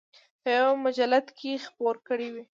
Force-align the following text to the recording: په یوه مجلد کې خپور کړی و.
په 0.41 0.49
یوه 0.57 0.73
مجلد 0.85 1.25
کې 1.37 1.61
خپور 1.65 1.95
کړی 2.07 2.29
و. 2.31 2.35